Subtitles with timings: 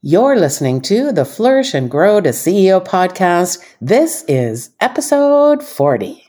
[0.00, 3.58] You're listening to the Flourish and Grow to CEO podcast.
[3.80, 6.27] This is episode 40.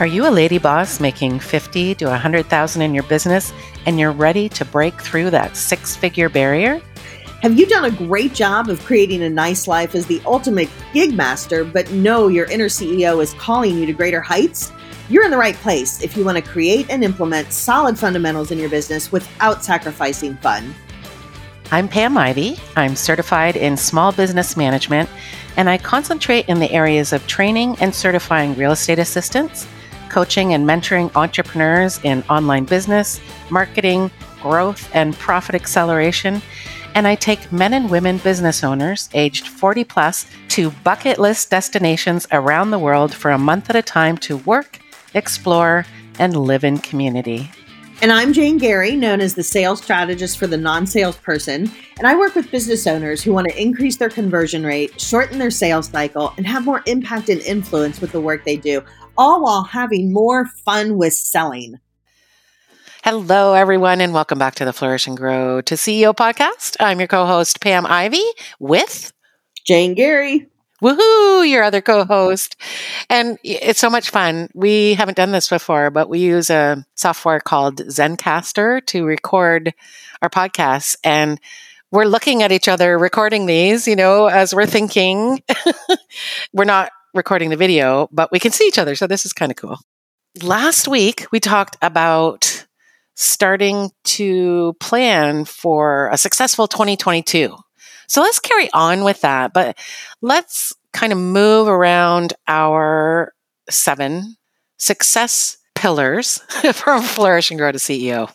[0.00, 3.52] Are you a lady boss making 50 to 100,000 in your business
[3.84, 6.80] and you're ready to break through that six-figure barrier?
[7.42, 11.14] Have you done a great job of creating a nice life as the ultimate gig
[11.14, 14.72] master, but know your inner CEO is calling you to greater heights?
[15.10, 18.58] You're in the right place if you want to create and implement solid fundamentals in
[18.58, 20.74] your business without sacrificing fun.
[21.72, 22.56] I'm Pam Ivey.
[22.74, 25.10] I'm certified in small business management,
[25.58, 29.66] and I concentrate in the areas of training and certifying real estate assistants
[30.10, 34.10] coaching and mentoring entrepreneurs in online business, marketing,
[34.42, 36.42] growth, and profit acceleration.
[36.94, 42.26] And I take men and women business owners aged 40 plus to bucket list destinations
[42.32, 44.80] around the world for a month at a time to work,
[45.14, 45.86] explore,
[46.18, 47.50] and live in community.
[48.02, 51.70] And I'm Jane Garee, known as the sales strategist for the non salesperson.
[51.98, 55.50] And I work with business owners who want to increase their conversion rate, shorten their
[55.50, 58.82] sales cycle, and have more impact and influence with the work they do
[59.20, 61.78] all while having more fun with selling.
[63.04, 66.74] Hello, everyone, and welcome back to the Flourish and Grow to CEO podcast.
[66.80, 68.24] I'm your co host, Pam Ivey,
[68.58, 69.12] with
[69.66, 70.46] Jane Garee.
[70.82, 72.56] Woohoo, your other co host.
[73.10, 74.48] And it's so much fun.
[74.54, 79.74] We haven't done this before, but we use a software called Zencastr to record
[80.22, 80.96] our podcasts.
[81.04, 81.38] And
[81.90, 85.42] we're looking at each other recording these, you know, as we're thinking.
[86.54, 88.94] we're not recording the video, but we can see each other.
[88.94, 89.78] So this is kind of cool.
[90.42, 92.66] Last week, we talked about
[93.16, 97.54] starting to plan for a successful 2022.
[98.08, 99.78] So let's carry on with that, but
[100.20, 103.32] let's kind of move around our
[103.68, 104.36] seven
[104.78, 106.38] success pillars
[106.72, 108.32] from Flourish and Grow to CEO.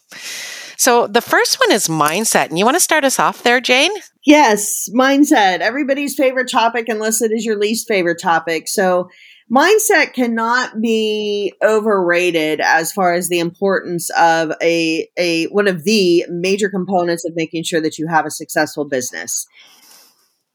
[0.78, 2.50] So the first one is mindset.
[2.50, 3.92] And you want to start us off there, Jane?
[4.26, 5.60] Yes, mindset.
[5.60, 8.68] Everybody's favorite topic, unless it is your least favorite topic.
[8.68, 9.08] So
[9.52, 16.26] mindset cannot be overrated as far as the importance of a, a one of the
[16.28, 19.46] major components of making sure that you have a successful business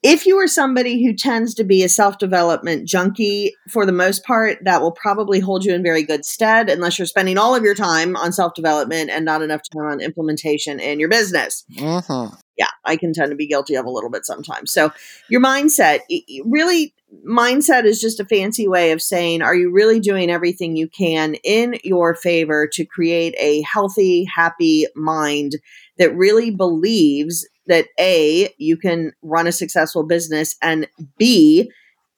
[0.03, 4.25] if you are somebody who tends to be a self development junkie for the most
[4.25, 7.63] part, that will probably hold you in very good stead unless you're spending all of
[7.63, 11.65] your time on self development and not enough time on implementation in your business.
[11.75, 12.35] Mm-hmm.
[12.61, 14.71] Yeah, I can tend to be guilty of a little bit sometimes.
[14.71, 14.93] So,
[15.31, 16.01] your mindset
[16.45, 16.95] really,
[17.27, 21.37] mindset is just a fancy way of saying, are you really doing everything you can
[21.37, 25.53] in your favor to create a healthy, happy mind
[25.97, 31.71] that really believes that A, you can run a successful business, and B,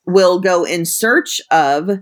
[0.06, 2.00] will go in search of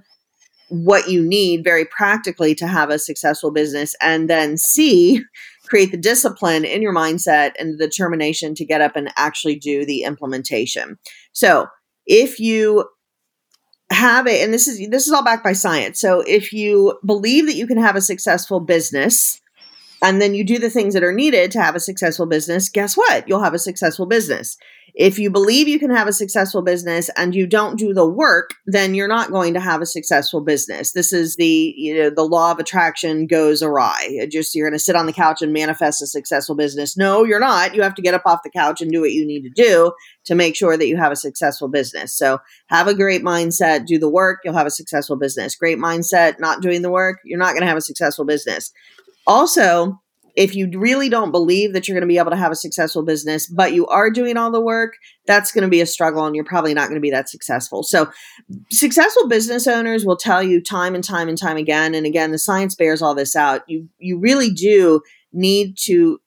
[0.71, 3.95] what you need very practically to have a successful business.
[4.01, 5.23] And then C,
[5.71, 9.87] create the discipline in your mindset and the determination to get up and actually do
[9.87, 10.99] the implementation.
[11.33, 11.69] So
[12.07, 12.87] if you
[13.91, 16.01] have it, and this is this is all backed by science.
[16.01, 19.41] So if you believe that you can have a successful business,
[20.03, 22.97] and then you do the things that are needed to have a successful business, guess
[22.97, 23.29] what?
[23.29, 24.57] You'll have a successful business.
[25.01, 28.51] If you believe you can have a successful business and you don't do the work,
[28.67, 30.93] then you're not going to have a successful business.
[30.93, 34.27] This is the, you know, the law of attraction goes awry.
[34.31, 36.99] Just you're going to sit on the couch and manifest a successful business.
[36.99, 37.75] No, you're not.
[37.75, 39.91] You have to get up off the couch and do what you need to do
[40.27, 42.15] to make sure that you have a successful business.
[42.15, 45.57] So, have a great mindset, do the work, you'll have a successful business.
[45.57, 48.71] Great mindset, not doing the work, you're not going to have a successful business.
[49.27, 49.99] Also,
[50.41, 53.03] if you really don't believe that you're going to be able to have a successful
[53.03, 54.95] business, but you are doing all the work,
[55.27, 57.83] that's going to be a struggle and you're probably not going to be that successful.
[57.83, 58.11] So,
[58.71, 62.39] successful business owners will tell you time and time and time again and again the
[62.39, 63.69] science bears all this out.
[63.69, 66.19] You you really do need to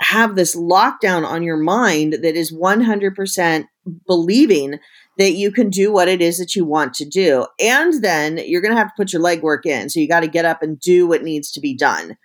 [0.00, 3.64] have this lockdown on your mind that is 100%
[4.06, 4.78] believing
[5.18, 7.46] that you can do what it is that you want to do.
[7.60, 9.88] And then you're going to have to put your legwork in.
[9.88, 12.16] So you got to get up and do what needs to be done.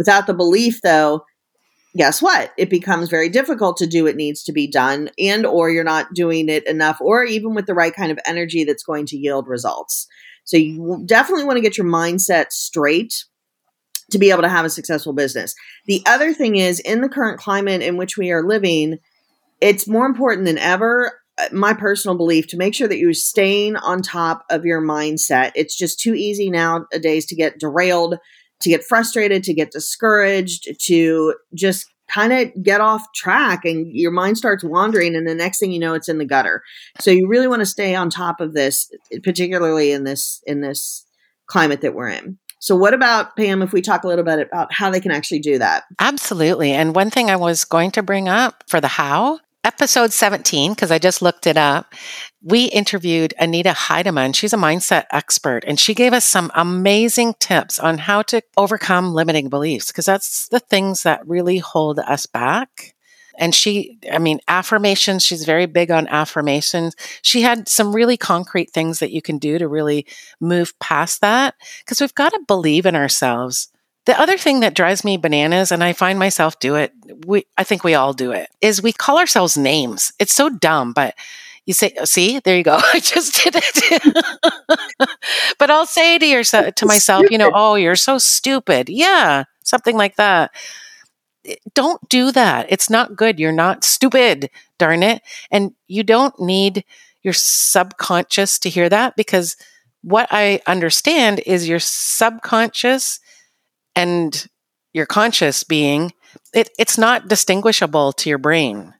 [0.00, 1.26] Without the belief though,
[1.94, 2.52] guess what?
[2.56, 6.14] It becomes very difficult to do what needs to be done and or you're not
[6.14, 9.46] doing it enough or even with the right kind of energy that's going to yield
[9.46, 10.06] results.
[10.44, 13.26] So you definitely want to get your mindset straight
[14.10, 15.54] to be able to have a successful business.
[15.84, 19.00] The other thing is in the current climate in which we are living,
[19.60, 23.76] it's more important than ever uh, my personal belief to make sure that you're staying
[23.76, 25.52] on top of your mindset.
[25.54, 28.16] It's just too easy nowadays to get derailed,
[28.60, 34.10] to get frustrated, to get discouraged, to just kind of get off track and your
[34.10, 36.62] mind starts wandering and the next thing you know it's in the gutter.
[36.98, 38.90] So you really want to stay on top of this
[39.22, 41.06] particularly in this in this
[41.46, 42.38] climate that we're in.
[42.62, 43.62] So, what about Pam?
[43.62, 45.84] If we talk a little bit about how they can actually do that?
[45.98, 46.72] Absolutely.
[46.72, 50.90] And one thing I was going to bring up for the how episode 17, because
[50.90, 51.94] I just looked it up,
[52.42, 54.34] we interviewed Anita Heidemann.
[54.34, 59.12] She's a mindset expert, and she gave us some amazing tips on how to overcome
[59.12, 62.94] limiting beliefs, because that's the things that really hold us back.
[63.38, 66.94] And she, I mean, affirmations, she's very big on affirmations.
[67.22, 70.06] She had some really concrete things that you can do to really
[70.40, 71.54] move past that,
[71.84, 73.68] because we've got to believe in ourselves.
[74.06, 76.92] The other thing that drives me bananas, and I find myself do it,
[77.26, 80.12] we, I think we all do it, is we call ourselves names.
[80.18, 81.14] It's so dumb, but
[81.66, 82.80] you say, see, there you go.
[82.94, 84.26] I just did it.
[85.58, 88.88] but I'll say to yourself, to myself, you know, oh, you're so stupid.
[88.88, 90.50] Yeah, something like that.
[91.44, 92.66] Eh, don't do that.
[92.70, 93.38] It's not good.
[93.38, 95.22] You're not stupid, darn it.
[95.50, 96.84] And you don't need
[97.22, 99.56] your subconscious to hear that because
[100.02, 103.20] what I understand is your subconscious
[103.94, 104.46] and
[104.92, 106.12] your conscious being,
[106.54, 108.94] it, it's not distinguishable to your brain.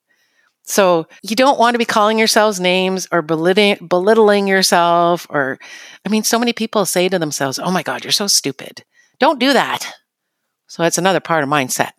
[0.62, 5.26] So you don't want to be calling yourselves names or belittling, belittling yourself.
[5.28, 5.58] Or,
[6.06, 8.84] I mean, so many people say to themselves, oh my God, you're so stupid.
[9.18, 9.92] Don't do that.
[10.68, 11.90] So that's another part of mindset.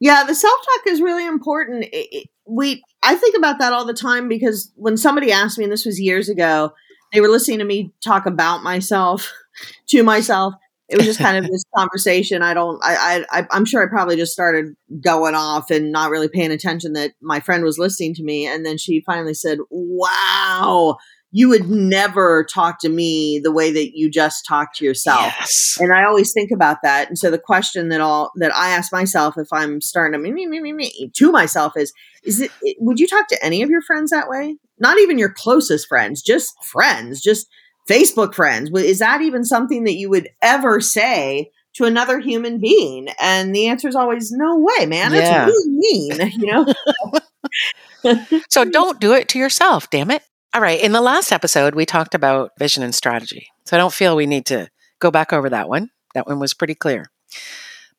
[0.00, 1.84] Yeah, the self talk is really important.
[1.84, 5.64] It, it, we, I think about that all the time because when somebody asked me,
[5.64, 6.72] and this was years ago,
[7.12, 9.32] they were listening to me talk about myself
[9.88, 10.54] to myself
[10.88, 12.42] it was just kind of this conversation.
[12.42, 16.28] I don't, I, I, I'm sure I probably just started going off and not really
[16.28, 18.46] paying attention that my friend was listening to me.
[18.46, 20.96] And then she finally said, wow,
[21.32, 25.34] you would never talk to me the way that you just talk to yourself.
[25.38, 25.76] Yes.
[25.80, 27.08] And I always think about that.
[27.08, 30.32] And so the question that all that I ask myself if I'm starting to me,
[30.32, 31.92] me, me, me, me to myself is,
[32.22, 34.56] is it, would you talk to any of your friends that way?
[34.78, 37.48] Not even your closest friends, just friends, just
[37.88, 38.70] Facebook friends.
[38.74, 43.08] Is that even something that you would ever say to another human being?
[43.20, 45.12] And the answer is always no way, man.
[45.12, 45.46] Yeah.
[45.48, 46.46] It's really mean, you
[48.04, 48.36] know?
[48.48, 50.22] so don't do it to yourself, damn it.
[50.54, 50.80] All right.
[50.80, 53.48] In the last episode, we talked about vision and strategy.
[53.66, 54.68] So I don't feel we need to
[55.00, 55.90] go back over that one.
[56.14, 57.10] That one was pretty clear.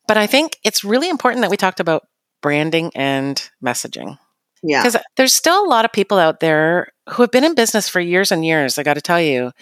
[0.08, 2.08] But I think it's really important that we talked about
[2.42, 4.18] branding and messaging.
[4.62, 4.82] Yeah.
[4.82, 8.00] Because there's still a lot of people out there who have been in business for
[8.00, 9.52] years and years, I got to tell you,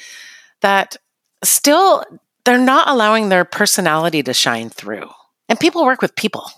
[0.63, 0.97] that
[1.45, 2.05] still
[2.45, 5.09] they're not allowing their personality to shine through.
[5.49, 6.49] And people work with people.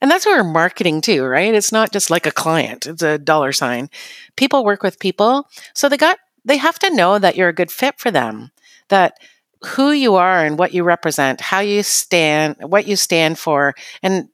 [0.00, 1.54] And that's where marketing too, right?
[1.54, 3.88] It's not just like a client, it's a dollar sign.
[4.36, 5.48] People work with people.
[5.74, 8.50] So they got they have to know that you're a good fit for them.
[8.88, 9.14] That
[9.64, 14.28] who you are and what you represent, how you stand, what you stand for, and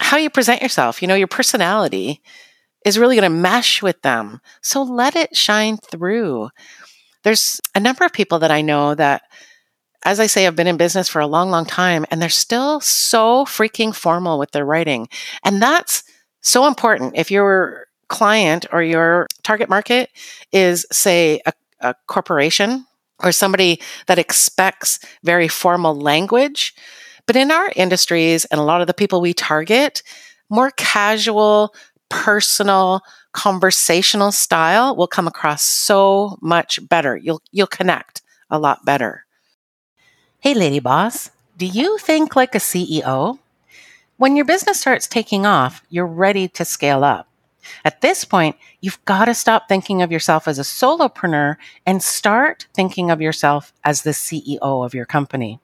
[0.00, 2.22] how you present yourself, you know, your personality
[2.84, 4.40] is really going to mesh with them.
[4.62, 6.50] So let it shine through.
[7.24, 9.22] There's a number of people that I know that,
[10.04, 12.80] as I say, have been in business for a long, long time, and they're still
[12.80, 15.08] so freaking formal with their writing.
[15.44, 16.04] And that's
[16.40, 17.16] so important.
[17.16, 20.10] If your client or your target market
[20.52, 22.86] is, say, a, a corporation
[23.22, 26.74] or somebody that expects very formal language,
[27.28, 30.02] but in our industries and a lot of the people we target,
[30.48, 31.74] more casual,
[32.08, 33.02] personal,
[33.32, 37.18] conversational style will come across so much better.
[37.18, 39.26] You'll you'll connect a lot better.
[40.40, 43.38] Hey lady boss, do you think like a CEO?
[44.16, 47.28] When your business starts taking off, you're ready to scale up.
[47.84, 52.66] At this point, you've got to stop thinking of yourself as a solopreneur and start
[52.72, 55.60] thinking of yourself as the CEO of your company.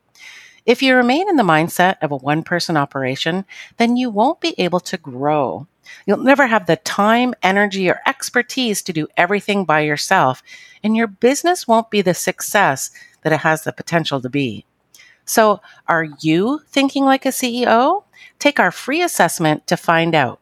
[0.66, 3.44] If you remain in the mindset of a one person operation,
[3.76, 5.66] then you won't be able to grow.
[6.06, 10.42] You'll never have the time, energy, or expertise to do everything by yourself,
[10.82, 12.90] and your business won't be the success
[13.22, 14.64] that it has the potential to be.
[15.26, 18.04] So, are you thinking like a CEO?
[18.38, 20.40] Take our free assessment to find out.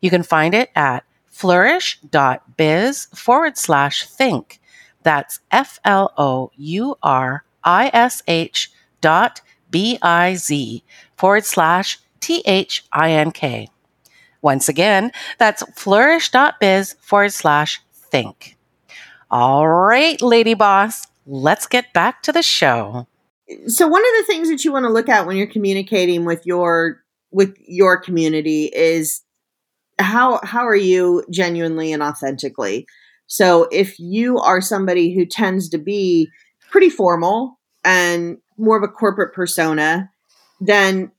[0.00, 4.60] You can find it at flourish.biz forward slash think.
[5.02, 9.40] That's F L O U R I S H dot
[9.74, 10.84] B I Z
[11.16, 13.68] forward slash T H I N K.
[14.40, 18.56] Once again, that's flourish.biz forward slash think.
[19.32, 23.08] All right, lady boss, let's get back to the show.
[23.66, 26.46] So one of the things that you want to look at when you're communicating with
[26.46, 27.02] your
[27.32, 29.22] with your community is
[29.98, 32.86] how how are you genuinely and authentically?
[33.26, 36.28] So if you are somebody who tends to be
[36.70, 40.10] pretty formal and more of a corporate persona
[40.60, 41.10] then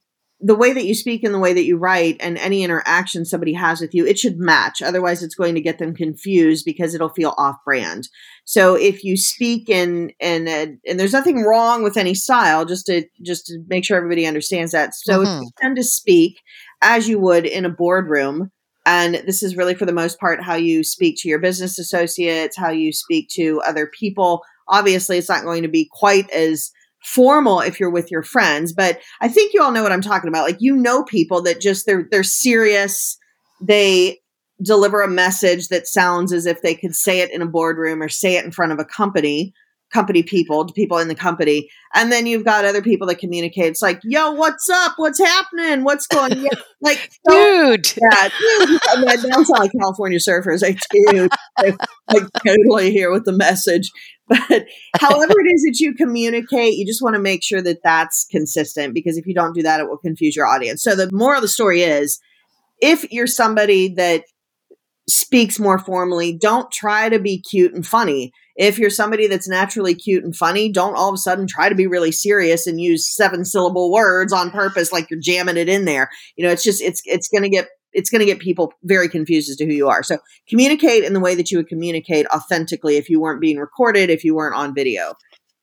[0.41, 3.53] the way that you speak and the way that you write and any interaction somebody
[3.53, 4.81] has with you, it should match.
[4.81, 8.09] Otherwise, it's going to get them confused because it'll feel off brand.
[8.43, 12.85] So if you speak in in a, and there's nothing wrong with any style, just
[12.87, 14.93] to just to make sure everybody understands that.
[14.93, 15.37] So mm-hmm.
[15.37, 16.41] if you tend to speak
[16.81, 18.51] as you would in a boardroom,
[18.85, 22.57] and this is really for the most part how you speak to your business associates,
[22.57, 24.43] how you speak to other people.
[24.67, 26.71] Obviously, it's not going to be quite as
[27.03, 30.27] formal if you're with your friends, but I think you all know what I'm talking
[30.27, 30.45] about.
[30.45, 33.17] Like you know people that just they're they're serious.
[33.61, 34.19] They
[34.63, 38.09] deliver a message that sounds as if they could say it in a boardroom or
[38.09, 39.53] say it in front of a company
[39.93, 43.65] company people to people in the company and then you've got other people that communicate.
[43.65, 44.93] It's like yo what's up?
[44.97, 45.83] What's happening?
[45.83, 46.45] What's going on?
[46.81, 47.87] Like dude.
[47.97, 48.79] yeah dude.
[48.89, 50.77] I, mean, I sound like california surfers I
[51.09, 51.31] dude
[52.13, 53.89] like totally here with the message
[54.27, 54.39] but
[54.99, 58.93] however it is that you communicate you just want to make sure that that's consistent
[58.93, 60.83] because if you don't do that it will confuse your audience.
[60.83, 62.19] So the moral of the story is
[62.81, 64.25] if you're somebody that
[65.09, 69.95] speaks more formally don't try to be cute and funny if you're somebody that's naturally
[69.95, 73.13] cute and funny, don't all of a sudden try to be really serious and use
[73.13, 76.09] seven syllable words on purpose like you're jamming it in there.
[76.35, 79.09] You know, it's just it's it's going to get it's going to get people very
[79.09, 80.03] confused as to who you are.
[80.03, 80.17] So
[80.49, 84.23] communicate in the way that you would communicate authentically if you weren't being recorded, if
[84.23, 85.13] you weren't on video.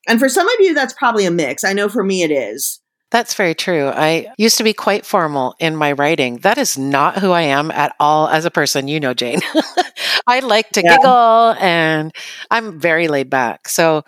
[0.08, 1.62] And for some of you, that's probably a mix.
[1.62, 2.80] I know for me it is.
[3.12, 3.88] That's very true.
[3.88, 6.38] I used to be quite formal in my writing.
[6.38, 8.88] That is not who I am at all as a person.
[8.88, 9.40] You know, Jane.
[10.26, 10.97] I like to yeah.
[10.97, 12.11] giggle and
[12.50, 13.69] I'm very laid back.
[13.69, 14.04] So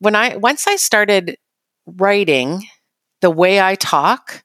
[0.00, 1.36] when I, once I started
[1.86, 2.66] writing
[3.20, 4.42] the way I talk,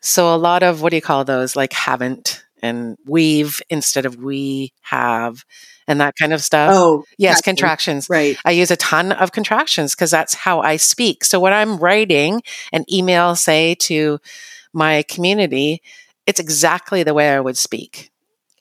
[0.00, 1.54] so a lot of what do you call those?
[1.54, 5.44] Like haven't and we've instead of we have
[5.88, 6.70] and that kind of stuff.
[6.72, 8.08] Oh, yes, contractions.
[8.10, 8.36] Right.
[8.44, 11.24] I use a ton of contractions because that's how I speak.
[11.24, 14.18] So when I'm writing an email, say to
[14.72, 15.82] my community,
[16.26, 18.10] it's exactly the way I would speak.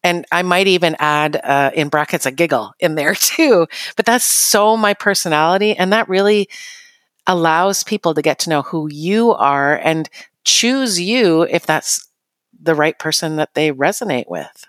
[0.04, 3.68] And I might even add uh, in brackets a giggle in there too.
[3.96, 5.76] But that's so my personality.
[5.76, 6.48] And that really
[7.28, 10.08] allows people to get to know who you are and
[10.44, 12.08] choose you if that's
[12.62, 14.66] the right person that they resonate with.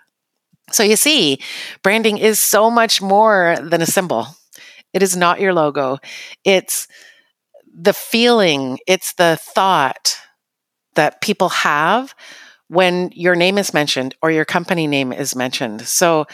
[0.73, 1.39] So you see,
[1.83, 4.27] branding is so much more than a symbol.
[4.93, 5.99] It is not your logo.
[6.45, 6.89] It's
[7.73, 10.17] the feeling, it's the thought
[10.95, 12.15] that people have
[12.69, 15.83] when your name is mentioned or your company name is mentioned.
[15.83, 16.27] So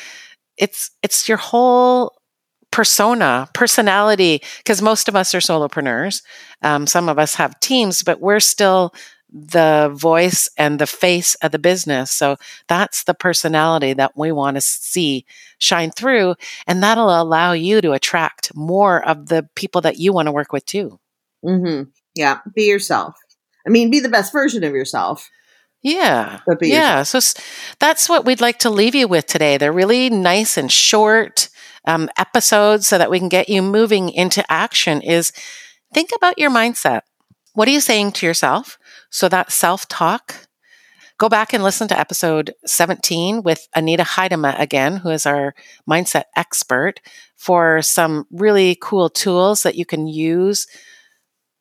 [0.58, 2.14] it's it's your whole
[2.70, 6.22] persona, personality, because most of us are solopreneurs.
[6.62, 8.94] Um, some of us have teams, but we're still
[9.32, 12.10] the voice and the face of the business.
[12.10, 12.36] So
[12.68, 15.24] that's the personality that we want to see
[15.58, 16.34] shine through.
[16.66, 20.52] And that'll allow you to attract more of the people that you want to work
[20.52, 21.00] with too.
[21.44, 21.90] Mm-hmm.
[22.14, 22.40] Yeah.
[22.54, 23.14] Be yourself.
[23.66, 25.30] I mean, be the best version of yourself.
[25.82, 26.40] Yeah.
[26.60, 26.98] yeah.
[26.98, 27.24] Yourself.
[27.24, 27.42] So
[27.80, 29.56] that's what we'd like to leave you with today.
[29.56, 31.48] They're really nice and short
[31.86, 35.32] um, episodes so that we can get you moving into action is
[35.92, 37.02] think about your mindset.
[37.54, 38.78] What are you saying to yourself?
[39.12, 40.48] So that self talk,
[41.18, 45.54] go back and listen to episode 17 with Anita Heidema again, who is our
[45.88, 47.00] mindset expert,
[47.36, 50.66] for some really cool tools that you can use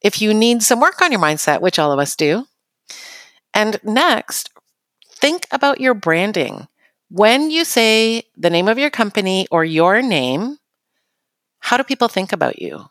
[0.02, 2.46] if you need some work on your mindset, which all of us do.
[3.54, 4.50] And next,
[5.12, 6.68] think about your branding.
[7.10, 10.58] When you say the name of your company or your name,
[11.60, 12.86] how do people think about you?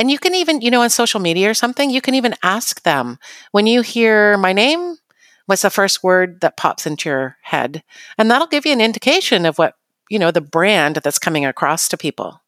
[0.00, 2.84] And you can even, you know, on social media or something, you can even ask
[2.84, 3.18] them
[3.52, 4.96] when you hear my name,
[5.44, 7.82] what's the first word that pops into your head?
[8.16, 9.74] And that'll give you an indication of what,
[10.08, 12.40] you know, the brand that's coming across to people.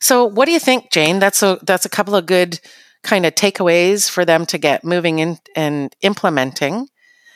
[0.00, 1.20] So what do you think, Jane?
[1.20, 2.58] That's a that's a couple of good
[3.04, 6.88] kind of takeaways for them to get moving in and implementing.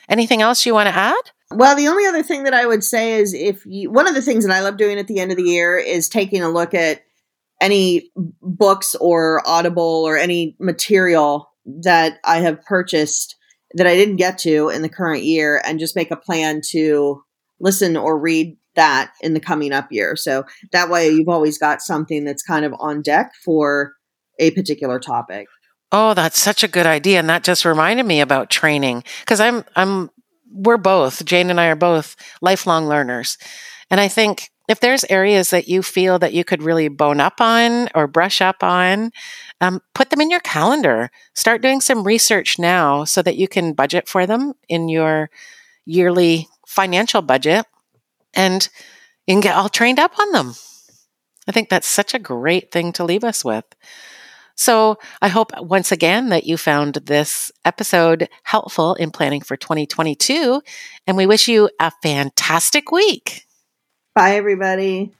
[0.09, 1.21] Anything else you want to add?
[1.51, 4.21] Well, the only other thing that I would say is if you, one of the
[4.21, 6.73] things that I love doing at the end of the year is taking a look
[6.73, 7.05] at
[7.61, 8.11] any
[8.41, 13.35] books or Audible or any material that I have purchased
[13.73, 17.21] that I didn't get to in the current year and just make a plan to
[17.59, 20.15] listen or read that in the coming up year.
[20.15, 23.93] So that way you've always got something that's kind of on deck for
[24.39, 25.47] a particular topic.
[25.91, 29.65] Oh, that's such a good idea and that just reminded me about training because I'm
[29.75, 30.09] I'm
[30.51, 33.37] we're both Jane and I are both lifelong learners.
[33.91, 37.41] And I think if there's areas that you feel that you could really bone up
[37.41, 39.11] on or brush up on,
[39.59, 41.09] um, put them in your calendar.
[41.33, 45.31] Start doing some research now so that you can budget for them in your
[45.85, 47.65] yearly financial budget
[48.35, 48.69] and
[49.25, 50.53] you can get all trained up on them.
[51.47, 53.65] I think that's such a great thing to leave us with.
[54.55, 60.61] So I hope once again that you found this episode helpful in planning for 2022.
[61.07, 63.47] And we wish you a fantastic week.
[64.15, 65.11] Bye, everybody.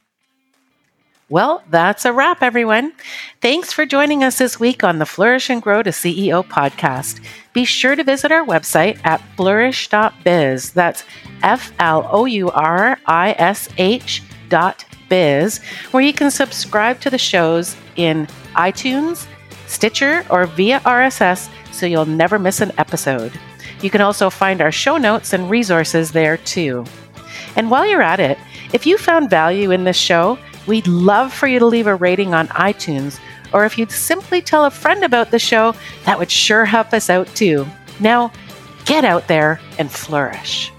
[1.29, 2.91] Well, that's a wrap, everyone.
[3.39, 7.23] Thanks for joining us this week on the Flourish and Grow to CEO podcast.
[7.53, 10.71] Be sure to visit our website at flourish.biz.
[10.71, 11.03] That's
[11.43, 15.59] F L O U R I S H dot biz,
[15.91, 19.27] where you can subscribe to the shows in iTunes,
[19.67, 23.31] Stitcher, or via RSS so you'll never miss an episode.
[23.81, 26.85] You can also find our show notes and resources there too.
[27.55, 28.37] And while you're at it,
[28.73, 30.37] if you found value in this show,
[30.69, 33.19] We'd love for you to leave a rating on iTunes,
[33.53, 35.73] or if you'd simply tell a friend about the show,
[36.05, 37.65] that would sure help us out too.
[37.99, 38.31] Now,
[38.85, 40.71] get out there and flourish.